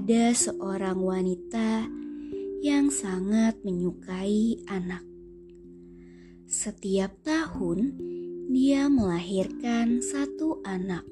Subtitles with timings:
[0.00, 1.84] Ada seorang wanita
[2.64, 5.04] yang sangat menyukai anak.
[6.48, 8.00] Setiap tahun,
[8.48, 11.04] dia melahirkan satu anak,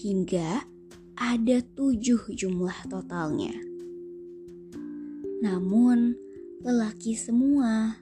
[0.00, 0.64] hingga
[1.12, 3.52] ada tujuh jumlah totalnya.
[5.44, 6.16] Namun,
[6.64, 8.00] lelaki semua.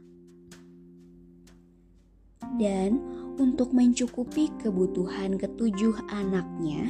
[2.55, 3.03] Dan
[3.35, 6.87] untuk mencukupi kebutuhan ketujuh anaknya,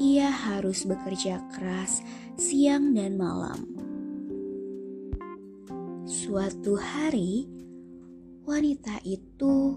[0.00, 2.00] ia harus bekerja keras
[2.40, 3.68] siang dan malam.
[6.08, 7.44] Suatu hari,
[8.48, 9.76] wanita itu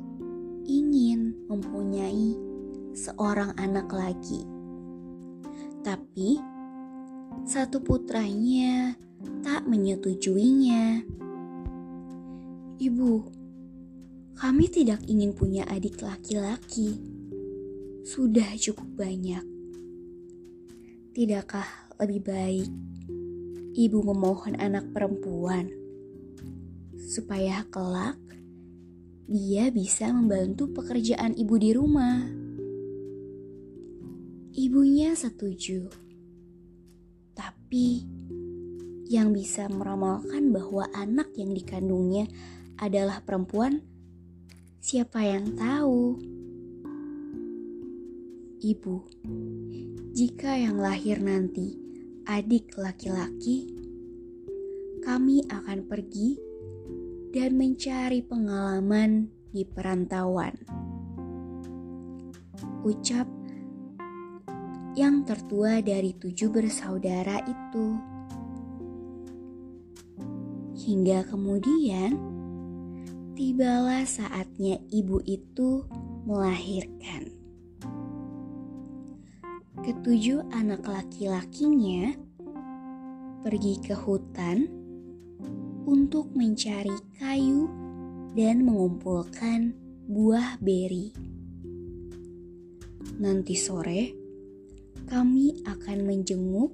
[0.64, 2.40] ingin mempunyai
[2.96, 4.48] seorang anak lagi,
[5.84, 6.40] tapi
[7.44, 8.96] satu putranya
[9.44, 11.04] tak menyetujuinya.
[12.80, 13.14] Ibu,
[14.40, 16.96] kami tidak ingin punya adik laki-laki.
[18.08, 19.53] Sudah cukup banyak.
[21.14, 22.70] Tidakkah lebih baik
[23.78, 25.70] ibu memohon anak perempuan
[26.98, 28.18] supaya kelak
[29.30, 32.18] dia bisa membantu pekerjaan ibu di rumah?
[34.58, 35.86] Ibunya setuju,
[37.38, 38.10] tapi
[39.06, 42.26] yang bisa meramalkan bahwa anak yang dikandungnya
[42.82, 43.86] adalah perempuan,
[44.82, 46.18] siapa yang tahu?
[48.66, 48.96] Ibu,
[50.14, 51.74] jika yang lahir nanti
[52.30, 53.66] adik laki-laki,
[55.02, 56.38] kami akan pergi
[57.34, 60.54] dan mencari pengalaman di perantauan.
[62.86, 63.26] Ucap
[64.94, 67.98] yang tertua dari tujuh bersaudara itu.
[70.78, 72.14] Hingga kemudian,
[73.34, 75.90] tibalah saatnya ibu itu
[76.30, 77.33] melahirkan
[79.84, 82.16] ketujuh anak laki-lakinya
[83.44, 84.64] pergi ke hutan
[85.84, 87.68] untuk mencari kayu
[88.32, 89.76] dan mengumpulkan
[90.08, 91.12] buah beri.
[93.20, 94.16] Nanti sore,
[95.04, 96.72] kami akan menjenguk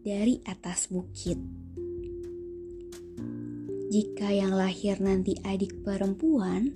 [0.00, 1.36] dari atas bukit.
[3.92, 6.72] Jika yang lahir nanti adik perempuan,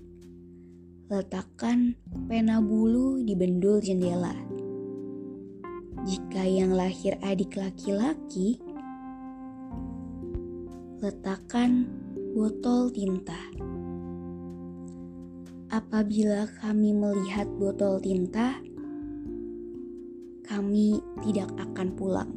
[1.08, 1.96] letakkan
[2.28, 4.55] pena bulu di bendul jendela
[6.06, 8.62] jika yang lahir adik laki-laki,
[11.02, 11.90] letakkan
[12.30, 13.34] botol tinta.
[15.66, 18.54] Apabila kami melihat botol tinta,
[20.46, 22.30] kami tidak akan pulang.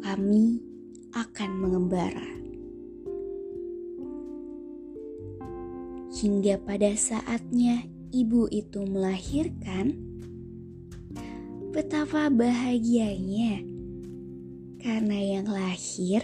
[0.00, 0.56] Kami
[1.12, 2.28] akan mengembara.
[6.08, 7.84] Hingga pada saatnya
[8.16, 10.11] ibu itu melahirkan,
[11.72, 13.64] Betapa bahagianya
[14.76, 16.20] karena yang lahir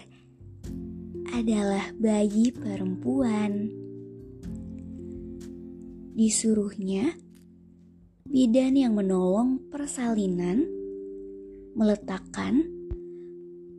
[1.33, 3.73] adalah bayi perempuan.
[6.13, 7.17] Disuruhnya
[8.29, 10.69] bidan yang menolong persalinan
[11.73, 12.69] meletakkan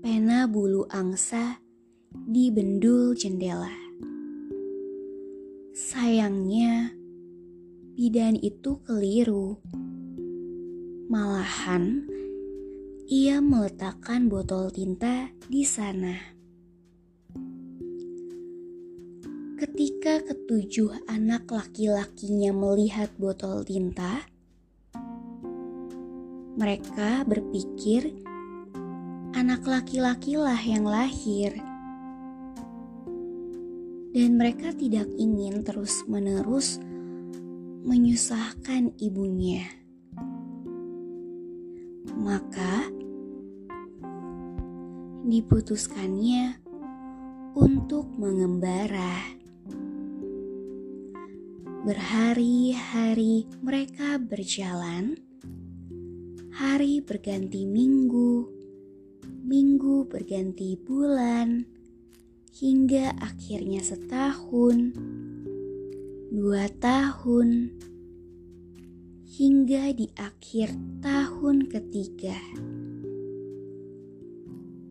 [0.02, 1.62] pena bulu angsa
[2.10, 3.78] di bendul jendela.
[5.78, 6.98] Sayangnya,
[7.94, 9.62] bidan itu keliru.
[11.10, 12.06] Malahan,
[13.10, 16.14] ia meletakkan botol tinta di sana.
[19.58, 24.22] Ketika ketujuh anak laki-lakinya melihat botol tinta,
[26.54, 28.14] mereka berpikir
[29.34, 31.58] anak laki-lakilah yang lahir,
[34.14, 36.78] dan mereka tidak ingin terus-menerus
[37.82, 39.79] menyusahkan ibunya
[42.20, 42.84] maka
[45.24, 46.60] diputuskannya
[47.56, 49.40] untuk mengembara.
[51.88, 55.16] Berhari-hari mereka berjalan,
[56.52, 58.52] hari berganti minggu,
[59.48, 61.64] minggu berganti bulan,
[62.52, 64.92] hingga akhirnya setahun,
[66.36, 67.80] dua tahun,
[69.30, 70.74] hingga di akhir
[71.06, 72.34] tahun ketiga.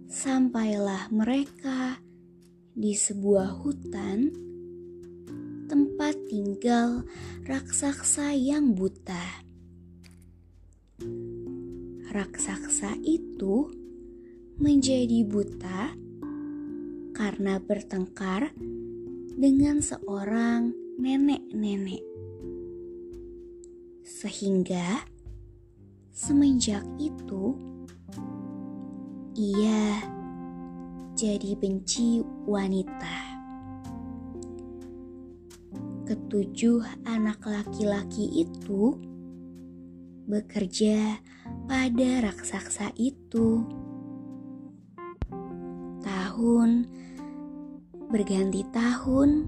[0.06, 1.99] Sampailah mereka
[2.70, 4.31] di sebuah hutan
[5.67, 7.02] tempat tinggal
[7.50, 9.43] raksasa yang buta.
[12.08, 13.75] Raksasa itu
[14.62, 15.99] menjadi buta
[17.11, 18.55] karena bertengkar
[19.35, 20.70] dengan seorang
[21.02, 22.08] nenek-nenek.
[24.09, 25.05] Sehingga
[26.09, 27.53] semenjak itu
[29.37, 30.01] ia
[31.13, 33.37] jadi benci wanita.
[36.09, 38.97] Ketujuh anak laki-laki itu
[40.25, 41.21] bekerja
[41.69, 43.61] pada raksasa itu.
[46.01, 46.71] Tahun
[48.09, 49.45] berganti tahun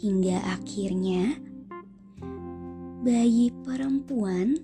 [0.00, 1.45] hingga akhirnya
[3.06, 4.58] bayi perempuan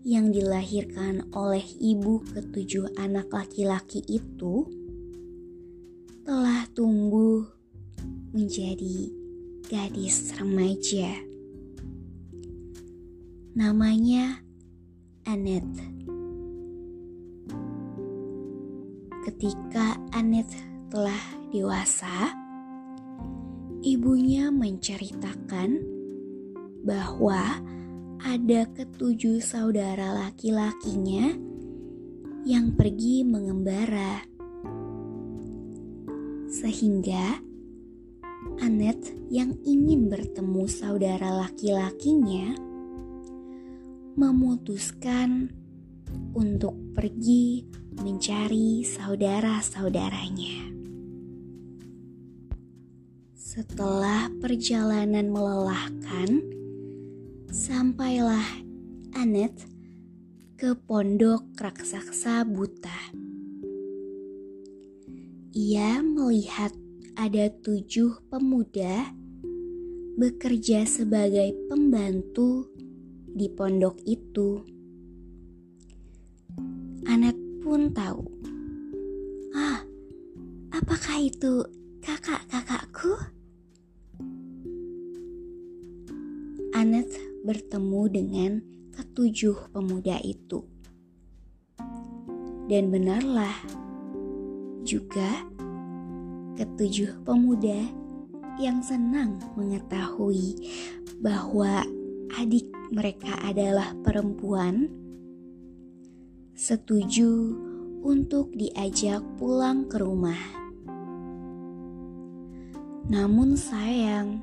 [0.00, 4.64] yang dilahirkan oleh ibu ketujuh anak laki-laki itu
[6.24, 7.44] telah tumbuh
[8.32, 9.12] menjadi
[9.68, 11.20] gadis remaja.
[13.52, 14.40] Namanya
[15.28, 15.84] Annette.
[19.28, 21.20] Ketika Annette telah
[21.52, 22.32] dewasa,
[23.84, 25.93] ibunya menceritakan
[26.84, 27.64] bahwa
[28.20, 31.32] ada ketujuh saudara laki-lakinya
[32.44, 34.20] yang pergi mengembara.
[36.52, 37.40] Sehingga
[38.60, 42.54] Annette yang ingin bertemu saudara laki-lakinya
[44.14, 45.50] memutuskan
[46.36, 47.66] untuk pergi
[47.98, 50.70] mencari saudara-saudaranya.
[53.34, 56.53] Setelah perjalanan melelahkan,
[57.64, 58.44] sampailah
[59.16, 59.64] Annette
[60.60, 63.16] ke pondok raksasa buta.
[65.56, 66.76] Ia melihat
[67.16, 69.08] ada tujuh pemuda
[70.20, 72.68] bekerja sebagai pembantu
[73.32, 74.60] di pondok itu.
[77.08, 78.28] Anet pun tahu.
[79.56, 79.80] Ah,
[80.68, 81.64] apakah itu
[82.04, 83.16] kakak-kakakku?
[86.76, 87.08] Anet
[87.44, 88.52] bertemu dengan
[88.96, 90.64] ketujuh pemuda itu.
[92.64, 93.52] Dan benarlah
[94.88, 95.44] juga
[96.56, 97.84] ketujuh pemuda
[98.56, 100.56] yang senang mengetahui
[101.20, 101.84] bahwa
[102.40, 104.88] adik mereka adalah perempuan
[106.54, 107.52] setuju
[108.06, 110.38] untuk diajak pulang ke rumah.
[113.10, 114.40] Namun sayang,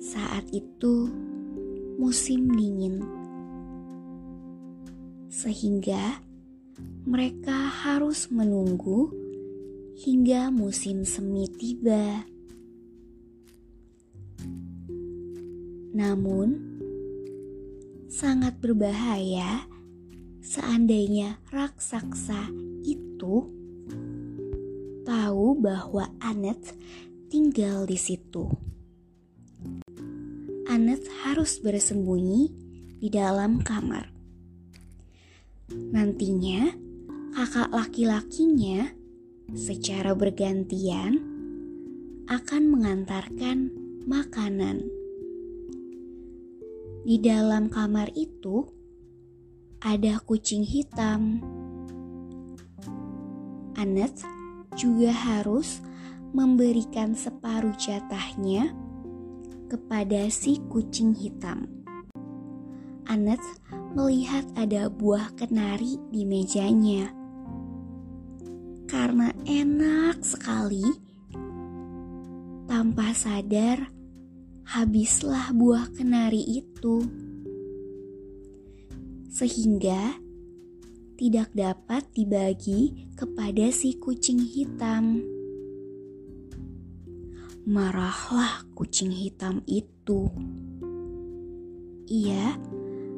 [0.00, 1.12] saat itu
[1.94, 3.02] musim dingin,
[5.30, 6.18] sehingga
[7.04, 7.54] mereka
[7.84, 9.12] harus menunggu
[9.94, 12.26] hingga musim semi tiba.
[15.94, 16.58] Namun,
[18.10, 19.70] sangat berbahaya
[20.42, 22.50] seandainya raksasa
[22.82, 23.46] itu
[25.06, 26.74] tahu bahwa Anet
[27.30, 28.73] tinggal di situ.
[30.74, 32.50] Anet harus bersembunyi
[32.98, 34.10] di dalam kamar.
[35.70, 36.66] Nantinya,
[37.30, 38.90] kakak laki-lakinya
[39.54, 41.22] secara bergantian
[42.26, 43.70] akan mengantarkan
[44.02, 44.82] makanan.
[47.06, 48.66] Di dalam kamar itu
[49.78, 51.38] ada kucing hitam.
[53.78, 54.26] Anet
[54.74, 55.78] juga harus
[56.34, 58.74] memberikan separuh jatahnya
[59.74, 61.66] kepada si kucing hitam.
[63.10, 63.42] Anet
[63.98, 67.10] melihat ada buah kenari di mejanya
[68.94, 70.86] karena enak sekali.
[72.70, 73.90] Tanpa sadar,
[74.70, 77.02] habislah buah kenari itu,
[79.34, 80.14] sehingga
[81.18, 85.26] tidak dapat dibagi kepada si kucing hitam.
[87.64, 90.28] Marahlah kucing hitam itu.
[92.12, 92.60] Ia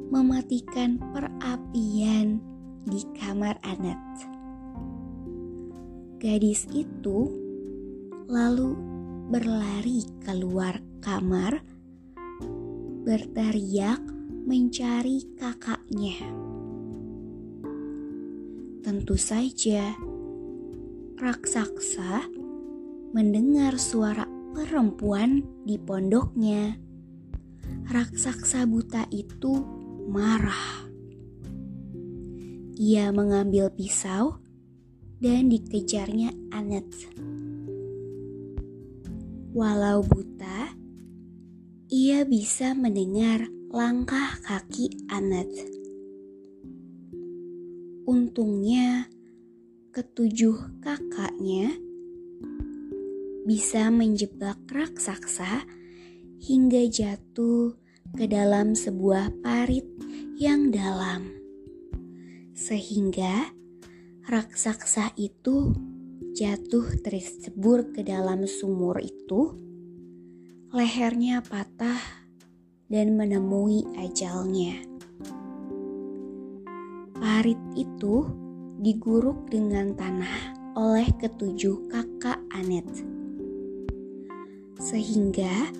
[0.06, 2.38] mematikan perapian
[2.86, 3.98] di kamar Anet.
[6.22, 7.26] Gadis itu
[8.30, 8.78] lalu
[9.34, 11.66] berlari keluar kamar,
[13.02, 13.98] berteriak
[14.46, 16.22] mencari kakaknya.
[18.86, 19.90] Tentu saja,
[21.18, 22.30] raksasa
[23.10, 24.35] mendengar suara
[24.66, 26.74] perempuan di pondoknya.
[27.86, 29.62] Raksasa buta itu
[30.10, 30.90] marah.
[32.74, 34.42] Ia mengambil pisau
[35.22, 36.90] dan dikejarnya Anet.
[39.54, 40.74] Walau buta,
[41.86, 45.48] ia bisa mendengar langkah kaki Anet.
[48.04, 49.06] Untungnya,
[49.94, 51.85] ketujuh kakaknya
[53.46, 55.62] bisa menjebak raksasa
[56.42, 57.78] hingga jatuh
[58.10, 59.86] ke dalam sebuah parit
[60.34, 61.30] yang dalam.
[62.58, 63.54] Sehingga
[64.26, 65.70] raksasa itu
[66.34, 69.54] jatuh tersebur ke dalam sumur itu,
[70.74, 72.02] lehernya patah
[72.90, 74.82] dan menemui ajalnya.
[77.14, 78.26] Parit itu
[78.82, 82.90] diguruk dengan tanah oleh ketujuh kakak Anet
[84.76, 85.72] sehingga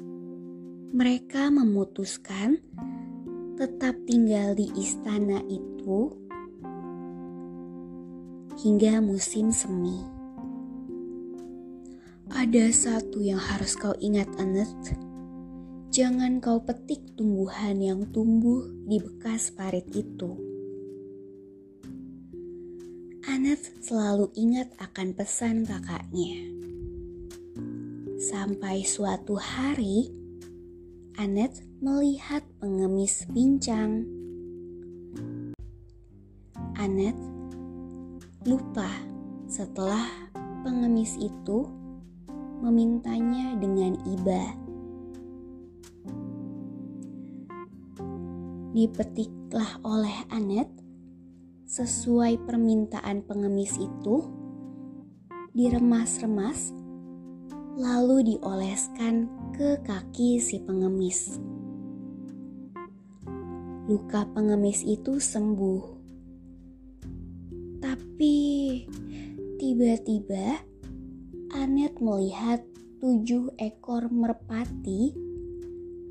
[0.97, 2.57] mereka memutuskan
[3.57, 6.13] tetap tinggal di istana itu
[8.61, 10.01] hingga musim semi.
[12.33, 14.73] Ada satu yang harus kau ingat, Anet.
[15.93, 20.37] Jangan kau petik tumbuhan yang tumbuh di bekas parit itu.
[23.29, 26.56] Anet selalu ingat akan pesan kakaknya.
[28.27, 30.11] Sampai suatu hari,
[31.15, 34.03] Anet melihat pengemis pincang.
[36.75, 37.15] Anet
[38.43, 38.91] lupa
[39.47, 40.11] setelah
[40.67, 41.71] pengemis itu
[42.67, 44.43] memintanya dengan iba.
[48.75, 50.67] Dipetiklah oleh Anet
[51.71, 54.27] sesuai permintaan pengemis itu,
[55.55, 56.75] diremas-remas
[57.77, 61.37] lalu dioleskan ke kaki si pengemis.
[63.85, 65.85] Luka pengemis itu sembuh.
[67.85, 68.37] Tapi
[69.61, 70.57] tiba-tiba
[71.53, 72.65] Anet melihat
[73.05, 75.13] tujuh ekor merpati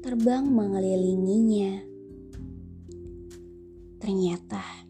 [0.05, 1.81] terbang mengelilinginya.
[3.97, 4.85] Ternyata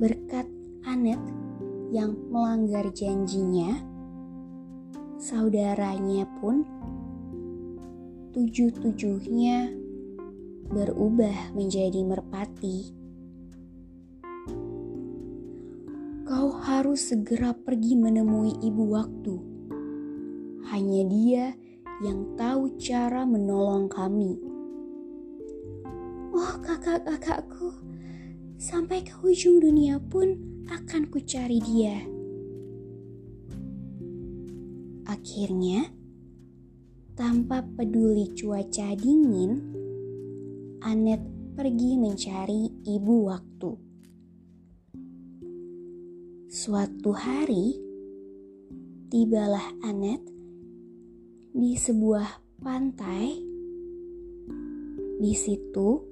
[0.00, 0.48] berkat
[0.88, 1.20] Anet
[1.92, 3.91] yang melanggar janjinya,
[5.22, 6.66] saudaranya pun
[8.34, 9.70] tujuh-tujuhnya
[10.66, 12.90] berubah menjadi merpati.
[16.26, 19.34] Kau harus segera pergi menemui ibu waktu.
[20.74, 21.54] Hanya dia
[22.02, 24.42] yang tahu cara menolong kami.
[26.34, 27.70] Oh kakak-kakakku,
[28.58, 30.34] sampai ke ujung dunia pun
[30.66, 32.21] akan kucari dia.
[35.22, 35.86] Akhirnya,
[37.14, 39.54] tanpa peduli cuaca dingin,
[40.82, 41.22] Anet
[41.54, 43.70] pergi mencari ibu waktu.
[46.50, 47.78] Suatu hari,
[49.14, 50.26] tibalah Anet
[51.54, 53.30] di sebuah pantai.
[55.22, 56.02] Di situ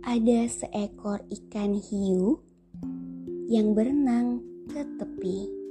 [0.00, 2.40] ada seekor ikan hiu
[3.52, 4.40] yang berenang
[4.72, 5.63] ke tepi.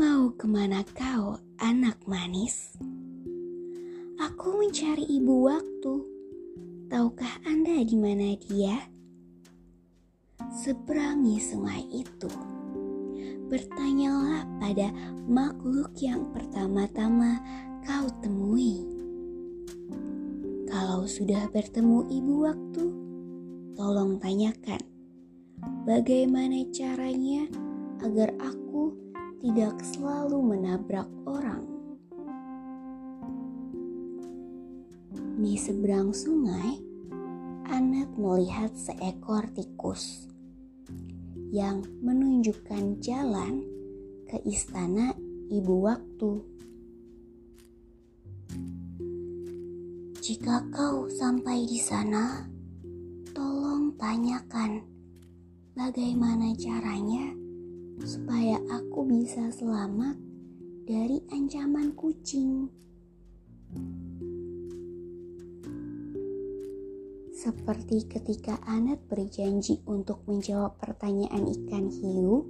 [0.00, 2.72] Mau ke mana kau, anak manis?
[4.16, 5.94] Aku mencari ibu waktu.
[6.88, 8.80] Tahukah Anda di mana dia?
[10.56, 12.32] Seberangi sungai itu.
[13.52, 14.88] Bertanyalah pada
[15.28, 17.36] makhluk yang pertama-tama
[17.84, 18.80] kau temui.
[20.64, 22.84] Kalau sudah bertemu ibu waktu,
[23.76, 24.80] tolong tanyakan
[25.84, 27.44] bagaimana caranya
[28.00, 28.69] agar aku
[29.40, 31.64] tidak selalu menabrak orang.
[35.40, 36.76] Di seberang sungai,
[37.72, 40.28] Anet melihat seekor tikus
[41.48, 43.64] yang menunjukkan jalan
[44.28, 45.16] ke istana
[45.48, 46.44] ibu waktu.
[50.20, 52.44] Jika kau sampai di sana,
[53.32, 54.84] tolong tanyakan
[55.72, 57.39] bagaimana caranya
[58.04, 60.16] supaya aku bisa selamat
[60.88, 62.72] dari ancaman kucing.
[67.40, 72.44] Seperti ketika Anet berjanji untuk menjawab pertanyaan ikan hiu,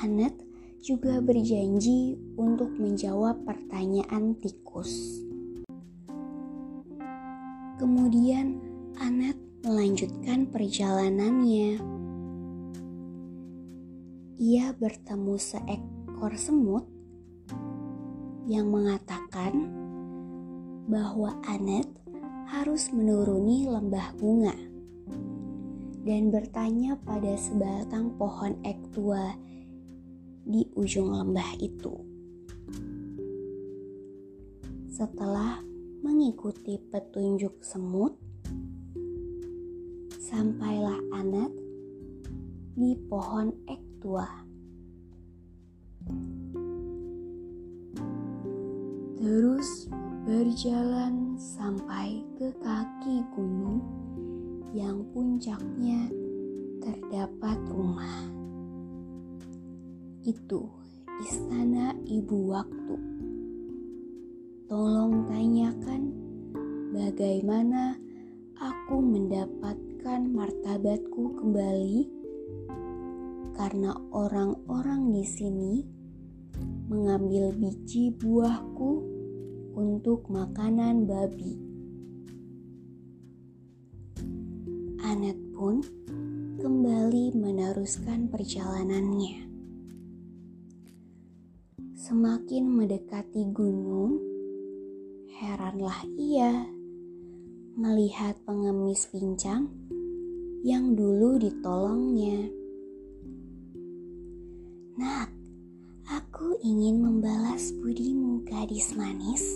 [0.00, 0.32] Anet
[0.80, 5.20] juga berjanji untuk menjawab pertanyaan tikus.
[7.76, 8.62] Kemudian
[8.96, 11.97] Anet melanjutkan perjalanannya.
[14.38, 16.86] Ia bertemu seekor semut
[18.46, 19.66] yang mengatakan
[20.86, 21.90] bahwa Anet
[22.46, 24.54] harus menuruni lembah bunga
[26.06, 29.34] dan bertanya pada sebatang pohon ek tua
[30.46, 31.98] di ujung lembah itu.
[34.86, 35.58] Setelah
[36.06, 38.14] mengikuti petunjuk semut,
[40.22, 41.50] sampailah Anet
[42.78, 44.26] di pohon ek tua.
[49.18, 49.90] Terus
[50.24, 53.82] berjalan sampai ke kaki gunung
[54.76, 56.06] yang puncaknya
[56.84, 58.28] terdapat rumah.
[60.22, 60.68] Itu
[61.24, 62.96] istana ibu waktu.
[64.68, 66.12] Tolong tanyakan
[66.92, 67.96] bagaimana
[68.60, 72.17] aku mendapatkan martabatku kembali
[73.58, 75.82] karena orang-orang di sini
[76.86, 79.02] mengambil biji buahku
[79.74, 81.58] untuk makanan babi.
[85.02, 85.82] Anet pun
[86.62, 89.50] kembali meneruskan perjalanannya.
[91.98, 94.22] Semakin mendekati gunung,
[95.34, 96.62] heranlah ia
[97.74, 99.66] melihat pengemis pincang
[100.62, 102.57] yang dulu ditolongnya.
[104.98, 105.30] Nak,
[106.10, 109.46] aku ingin membalas budimu gadis manis.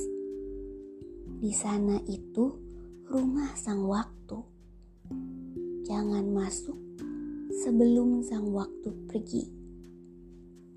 [1.42, 2.54] Di sana itu
[3.10, 4.38] rumah sang waktu
[5.82, 6.78] jangan masuk
[7.58, 9.50] sebelum sang waktu pergi.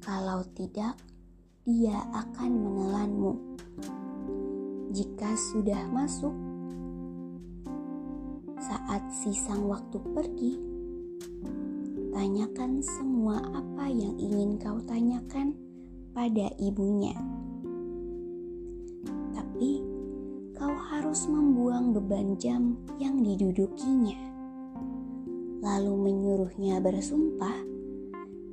[0.01, 0.97] Kalau tidak,
[1.61, 3.33] dia akan menelanmu.
[4.97, 6.33] Jika sudah masuk,
[8.57, 10.74] saat si sang waktu pergi,
[12.15, 15.51] tanyakan semua apa yang ingin kau tanyakan
[16.15, 17.11] pada ibunya.
[19.35, 19.83] Tapi
[20.55, 24.25] kau harus membuang beban jam yang didudukinya
[25.65, 27.57] lalu menyuruhnya bersumpah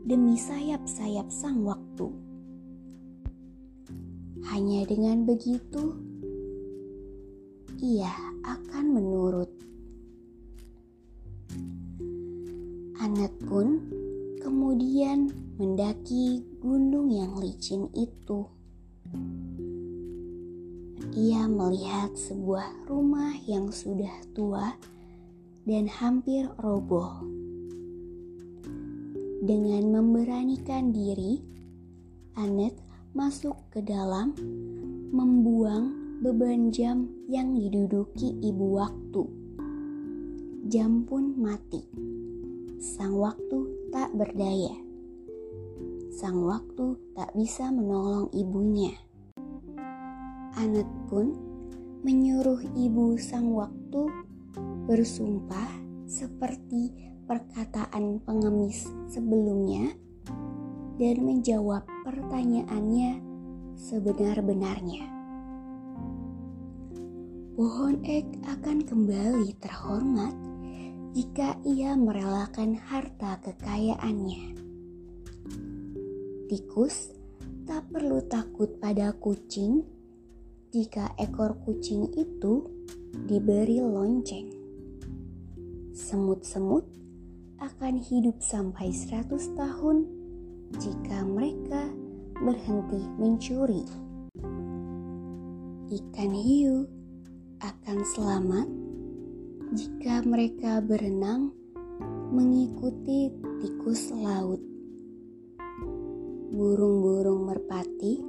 [0.02, 2.08] demi sayap-sayap sang waktu.
[4.48, 5.94] Hanya dengan begitu,
[7.78, 8.10] ia
[8.42, 9.61] akan menurut.
[13.02, 13.82] Anet pun
[14.38, 15.26] kemudian
[15.58, 18.46] mendaki gunung yang licin itu.
[21.10, 24.78] Ia melihat sebuah rumah yang sudah tua
[25.66, 27.26] dan hampir roboh.
[29.42, 31.42] Dengan memberanikan diri,
[32.38, 32.78] Anet
[33.18, 34.30] masuk ke dalam,
[35.10, 35.90] membuang
[36.22, 39.26] beban jam yang diduduki ibu waktu.
[40.70, 41.82] Jam pun mati.
[42.82, 44.74] Sang waktu tak berdaya.
[46.10, 48.90] Sang waktu tak bisa menolong ibunya.
[50.58, 51.30] Anet pun
[52.02, 54.10] menyuruh ibu sang waktu
[54.90, 55.70] bersumpah
[56.10, 56.90] seperti
[57.30, 59.94] perkataan pengemis sebelumnya
[60.98, 63.22] dan menjawab pertanyaannya
[63.78, 65.06] sebenar-benarnya.
[67.54, 70.34] Pohon ek akan kembali terhormat
[71.12, 74.56] jika ia merelakan harta kekayaannya.
[76.48, 77.12] Tikus
[77.68, 79.84] tak perlu takut pada kucing
[80.72, 82.64] jika ekor kucing itu
[83.28, 84.48] diberi lonceng
[85.92, 86.88] semut-semut
[87.60, 90.08] akan hidup sampai 100 tahun
[90.80, 91.92] jika mereka
[92.40, 93.84] berhenti mencuri.
[95.92, 96.88] Ikan hiu
[97.60, 98.81] akan selamat
[99.72, 101.48] jika mereka berenang
[102.28, 103.32] mengikuti
[103.64, 104.60] tikus laut.
[106.52, 108.20] Burung-burung merpati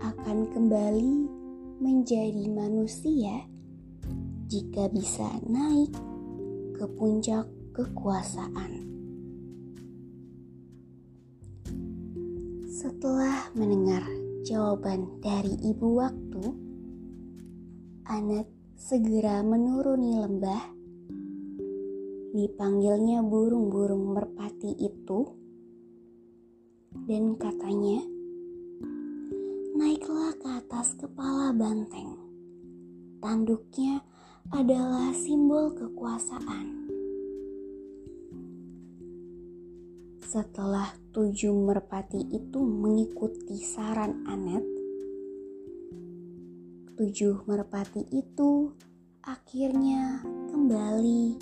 [0.00, 1.12] akan kembali
[1.84, 3.44] menjadi manusia
[4.48, 5.92] jika bisa naik
[6.80, 7.44] ke puncak
[7.76, 8.88] kekuasaan.
[12.72, 14.00] Setelah mendengar
[14.48, 16.44] jawaban dari ibu waktu,
[18.08, 20.74] Anet segera menuruni lembah.
[22.34, 25.22] Dipanggilnya burung-burung merpati itu,
[27.06, 28.02] dan katanya,
[29.78, 32.18] "Naiklah ke atas kepala banteng.
[33.22, 34.02] Tanduknya
[34.50, 36.90] adalah simbol kekuasaan.
[40.26, 44.71] Setelah tujuh merpati itu mengikuti saran Anet,
[46.92, 48.68] tujuh merpati itu
[49.24, 50.20] akhirnya
[50.52, 51.40] kembali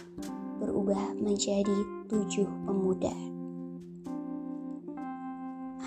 [0.62, 3.14] berubah menjadi tujuh pemuda.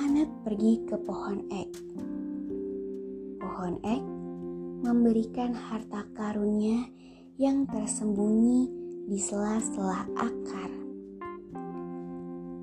[0.03, 1.71] Anet pergi ke pohon ek.
[3.39, 4.03] Pohon ek
[4.83, 6.83] memberikan harta karunia
[7.39, 8.67] yang tersembunyi
[9.07, 10.71] di sela-sela akar.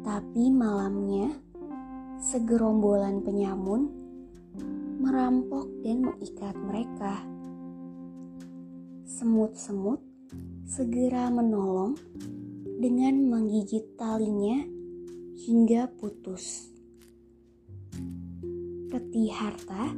[0.05, 1.33] Tapi malamnya,
[2.21, 4.00] segerombolan penyamun
[5.01, 7.25] merampok dan mengikat mereka.
[9.09, 10.05] Semut-semut
[10.69, 11.97] segera menolong
[12.77, 14.61] dengan menggigit talinya
[15.41, 16.69] hingga putus.
[18.93, 19.89] Peti harta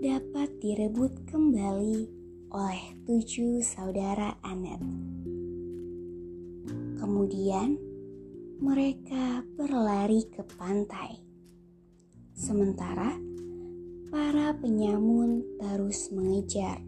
[0.00, 2.08] dapat direbut kembali
[2.48, 4.80] oleh tujuh saudara Anet.
[6.96, 7.76] Kemudian
[8.56, 11.20] mereka berlari ke pantai.
[12.32, 13.33] Sementara
[14.14, 16.78] para penyamun terus mengejar.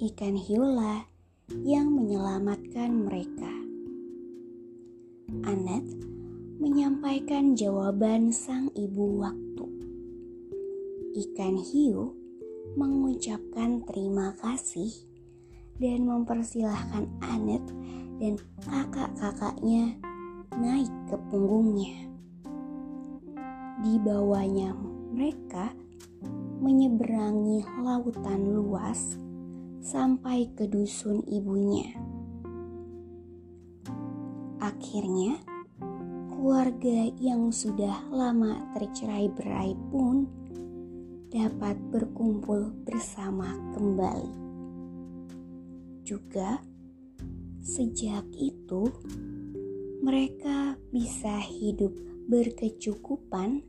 [0.00, 1.04] Ikan hiulah
[1.68, 3.52] yang menyelamatkan mereka.
[5.44, 5.84] Anet
[6.56, 9.68] menyampaikan jawaban sang ibu waktu.
[11.28, 12.16] Ikan hiu
[12.80, 14.88] mengucapkan terima kasih
[15.76, 17.68] dan mempersilahkan Anet
[18.16, 19.92] dan kakak-kakaknya
[20.56, 22.08] naik ke punggungnya.
[23.84, 25.76] Di bawahnya mereka
[26.64, 29.20] menyeberangi lautan luas
[29.84, 31.92] sampai ke dusun ibunya.
[34.64, 35.36] Akhirnya,
[36.32, 40.24] keluarga yang sudah lama tercerai berai pun
[41.28, 44.32] dapat berkumpul bersama kembali.
[46.00, 46.64] Juga,
[47.60, 48.88] sejak itu
[50.00, 51.92] mereka bisa hidup
[52.24, 53.68] berkecukupan